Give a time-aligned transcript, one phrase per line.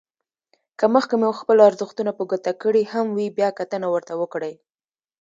[0.79, 4.53] که مخکې مو خپل ارزښتونه په ګوته کړي هم وي بيا کتنه ورته وکړئ.